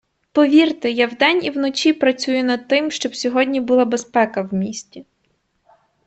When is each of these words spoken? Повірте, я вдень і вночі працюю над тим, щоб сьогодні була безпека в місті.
Повірте, 0.31 0.91
я 0.91 1.07
вдень 1.07 1.43
і 1.45 1.49
вночі 1.49 1.93
працюю 1.93 2.43
над 2.43 2.67
тим, 2.67 2.91
щоб 2.91 3.15
сьогодні 3.15 3.61
була 3.61 3.85
безпека 3.85 4.41
в 4.41 4.53
місті. 4.53 5.05